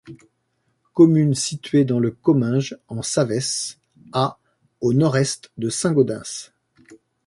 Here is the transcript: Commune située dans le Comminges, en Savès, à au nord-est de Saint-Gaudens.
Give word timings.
Commune 0.95 1.35
située 1.35 1.85
dans 1.85 1.99
le 1.99 2.09
Comminges, 2.09 2.75
en 2.87 3.03
Savès, 3.03 3.77
à 4.13 4.39
au 4.79 4.93
nord-est 4.93 5.51
de 5.59 5.69
Saint-Gaudens. 5.69 6.51